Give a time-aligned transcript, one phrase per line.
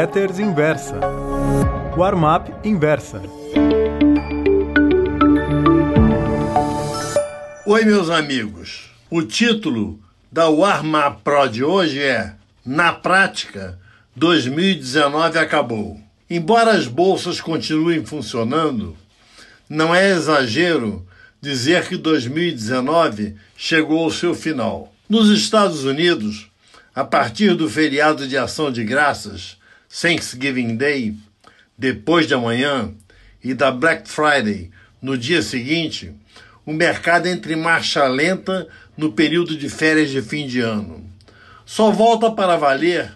[0.00, 1.00] Letters Inversa.
[1.96, 3.20] Warm-up Inversa.
[7.66, 8.90] Oi, meus amigos.
[9.10, 9.98] O título
[10.30, 12.32] da Warm-up Pro de hoje é
[12.64, 13.76] Na prática,
[14.14, 16.00] 2019 acabou.
[16.30, 18.96] Embora as bolsas continuem funcionando,
[19.68, 21.04] não é exagero
[21.40, 24.94] dizer que 2019 chegou ao seu final.
[25.08, 26.48] Nos Estados Unidos,
[26.94, 29.57] a partir do feriado de ação de graças,
[29.88, 31.14] Thanksgiving Day,
[31.76, 32.92] depois de amanhã,
[33.42, 36.12] e da Black Friday no dia seguinte,
[36.66, 41.04] o mercado entra em marcha lenta no período de férias de fim de ano.
[41.64, 43.12] Só volta para valer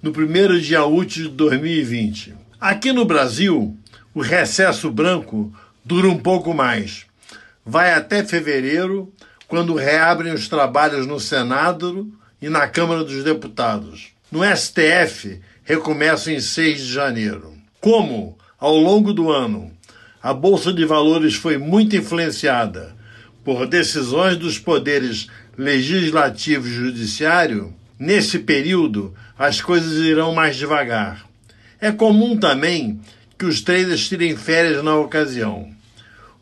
[0.00, 2.34] no primeiro dia útil de 2020.
[2.60, 3.76] Aqui no Brasil,
[4.14, 5.52] o recesso branco
[5.84, 7.04] dura um pouco mais.
[7.64, 9.12] Vai até fevereiro,
[9.48, 14.08] quando reabrem os trabalhos no Senado e na Câmara dos Deputados.
[14.30, 17.54] No STF, recomeça em 6 de janeiro.
[17.80, 19.72] Como, ao longo do ano,
[20.22, 22.94] a Bolsa de Valores foi muito influenciada
[23.44, 31.26] por decisões dos poderes legislativo e judiciário, nesse período as coisas irão mais devagar.
[31.80, 33.00] É comum também
[33.38, 35.68] que os traders tirem férias na ocasião.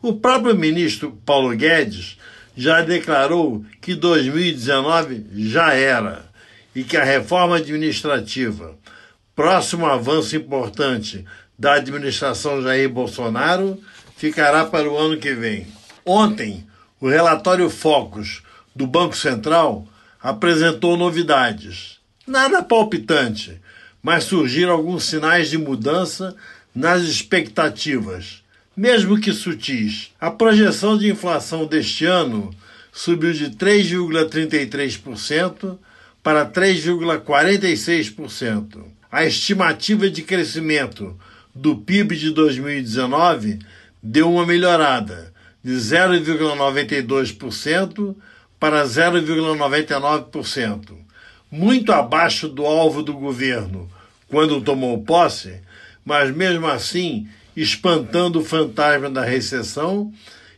[0.01, 2.17] O próprio ministro Paulo Guedes
[2.55, 6.25] já declarou que 2019 já era
[6.75, 8.75] e que a reforma administrativa,
[9.35, 11.25] próximo avanço importante
[11.57, 13.79] da administração Jair Bolsonaro,
[14.15, 15.67] ficará para o ano que vem.
[16.05, 16.65] Ontem,
[16.99, 18.41] o relatório Focus
[18.75, 19.87] do Banco Central
[20.21, 21.99] apresentou novidades.
[22.25, 23.61] Nada palpitante,
[24.01, 26.35] mas surgiram alguns sinais de mudança
[26.73, 28.43] nas expectativas
[28.75, 30.11] mesmo que sutis.
[30.19, 32.51] A projeção de inflação deste ano
[32.91, 35.77] subiu de 3,33%
[36.21, 38.83] para 3,46%.
[39.13, 41.15] A estimativa de crescimento
[41.53, 43.59] do PIB de 2019
[44.01, 45.31] deu uma melhorada
[45.63, 48.15] de 0,92%
[48.59, 50.97] para 0,99%,
[51.51, 53.87] muito abaixo do alvo do governo
[54.27, 55.61] quando tomou posse,
[56.03, 60.11] mas mesmo assim espantando o fantasma da recessão,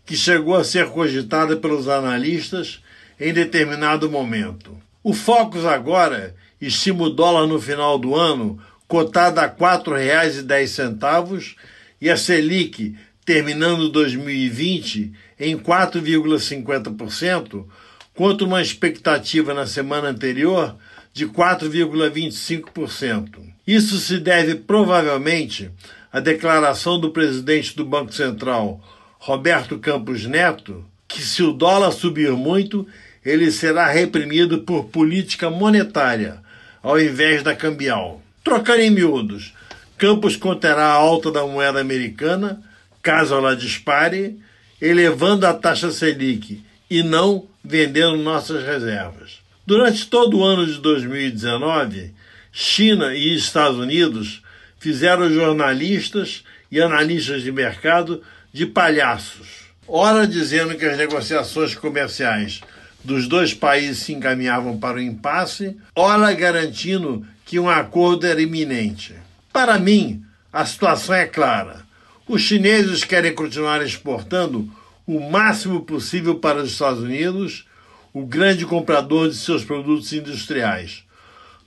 [0.06, 2.82] que chegou a ser cogitada pelos analistas
[3.20, 4.78] em determinado momento.
[5.04, 11.56] O Focus agora estima o dólar no final do ano cotado a R$ 4,10
[12.00, 12.96] e a Selic
[13.26, 17.66] terminando 2020 em 4,50%,
[18.14, 20.76] contra uma expectativa na semana anterior
[21.12, 23.40] de 4,25%.
[23.66, 25.72] Isso se deve provavelmente
[26.14, 28.80] a declaração do presidente do Banco Central,
[29.18, 32.88] Roberto Campos Neto, que se o dólar subir muito,
[33.26, 36.45] ele será reprimido por política monetária,
[36.86, 38.22] ao invés da cambial.
[38.44, 39.56] Trocando em miúdos,
[39.98, 42.62] Campos conterá a alta da moeda americana,
[43.02, 44.38] caso ela dispare,
[44.80, 49.40] elevando a taxa Selic e não vendendo nossas reservas.
[49.66, 52.14] Durante todo o ano de 2019,
[52.52, 54.44] China e Estados Unidos
[54.78, 58.22] fizeram jornalistas e analistas de mercado
[58.54, 59.66] de palhaços.
[59.88, 62.62] Ora dizendo que as negociações comerciais
[63.06, 69.14] dos dois países se encaminhavam para o impasse, ora garantindo que um acordo era iminente.
[69.54, 71.86] Para mim, a situação é clara.
[72.28, 74.68] Os chineses querem continuar exportando
[75.06, 77.68] o máximo possível para os Estados Unidos,
[78.12, 81.04] o grande comprador de seus produtos industriais.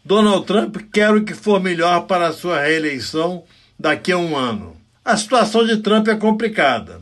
[0.04, 3.44] Donald Trump quer o que for melhor para a sua reeleição
[3.78, 4.76] daqui a um ano.
[5.04, 7.00] A situação de Trump é complicada.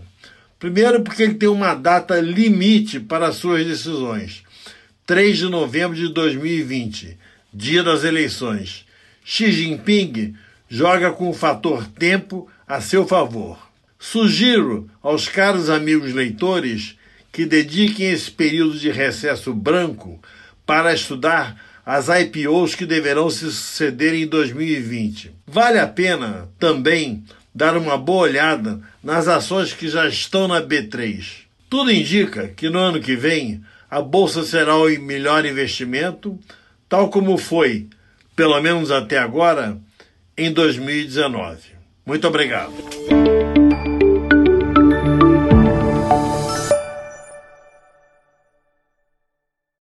[0.59, 4.43] Primeiro, porque ele tem uma data limite para suas decisões
[5.07, 7.17] 3 de novembro de 2020,
[7.55, 8.85] dia das eleições.
[9.25, 10.35] Xi Jinping
[10.69, 13.57] joga com o fator tempo a seu favor.
[13.99, 16.97] Sugiro aos caros amigos leitores
[17.31, 20.21] que dediquem esse período de recesso branco
[20.65, 25.33] para estudar as IPOs que deverão se suceder em 2020.
[25.47, 27.23] Vale a pena também
[27.57, 31.47] dar uma boa olhada nas ações que já estão na B3.
[31.71, 36.39] Tudo indica que no ano que vem a bolsa será o melhor investimento,
[36.87, 37.89] tal como foi,
[38.37, 39.79] pelo menos até agora,
[40.37, 41.71] em 2019.
[42.05, 42.75] Muito obrigado.